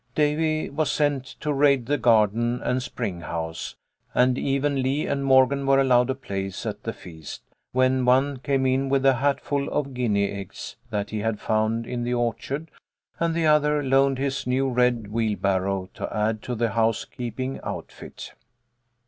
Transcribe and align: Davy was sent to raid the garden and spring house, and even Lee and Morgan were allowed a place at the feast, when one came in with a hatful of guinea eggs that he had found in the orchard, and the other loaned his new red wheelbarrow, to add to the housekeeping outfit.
Davy 0.15 0.67
was 0.71 0.91
sent 0.91 1.23
to 1.41 1.53
raid 1.53 1.85
the 1.85 1.99
garden 1.99 2.59
and 2.63 2.81
spring 2.81 3.21
house, 3.21 3.75
and 4.15 4.35
even 4.35 4.81
Lee 4.81 5.05
and 5.05 5.23
Morgan 5.23 5.67
were 5.67 5.79
allowed 5.79 6.09
a 6.09 6.15
place 6.15 6.65
at 6.65 6.81
the 6.81 6.91
feast, 6.91 7.43
when 7.71 8.03
one 8.03 8.37
came 8.37 8.65
in 8.65 8.89
with 8.89 9.05
a 9.05 9.17
hatful 9.17 9.67
of 9.69 9.93
guinea 9.93 10.31
eggs 10.31 10.75
that 10.89 11.11
he 11.11 11.19
had 11.19 11.39
found 11.39 11.85
in 11.85 12.01
the 12.03 12.15
orchard, 12.15 12.71
and 13.19 13.35
the 13.35 13.45
other 13.45 13.83
loaned 13.83 14.17
his 14.17 14.47
new 14.47 14.67
red 14.67 15.09
wheelbarrow, 15.11 15.87
to 15.93 16.11
add 16.11 16.41
to 16.41 16.55
the 16.55 16.69
housekeeping 16.69 17.59
outfit. 17.63 18.33